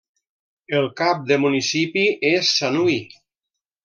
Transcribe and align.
El 0.77 0.87
cap 1.01 1.19
de 1.31 1.37
municipi 1.45 2.05
és 2.33 2.49
Sanui. 2.63 2.97